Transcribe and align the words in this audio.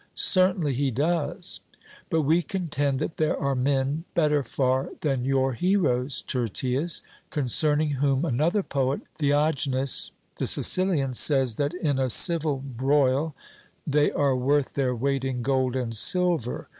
'Certainly 0.15 0.73
he 0.73 0.89
does.' 0.89 1.61
But 2.09 2.23
we 2.23 2.41
contend 2.41 2.97
that 2.97 3.17
there 3.17 3.37
are 3.37 3.53
men 3.53 4.03
better 4.15 4.41
far 4.43 4.89
than 5.01 5.25
your 5.25 5.53
heroes, 5.53 6.23
Tyrtaeus, 6.27 7.03
concerning 7.29 7.91
whom 7.91 8.25
another 8.25 8.63
poet, 8.63 9.01
Theognis 9.19 10.09
the 10.37 10.47
Sicilian, 10.47 11.13
says 11.13 11.57
that 11.57 11.75
'in 11.75 11.99
a 11.99 12.09
civil 12.09 12.57
broil 12.65 13.35
they 13.85 14.11
are 14.11 14.35
worth 14.35 14.73
their 14.73 14.95
weight 14.95 15.23
in 15.23 15.43
gold 15.43 15.75
and 15.75 15.95
silver.' 15.95 16.67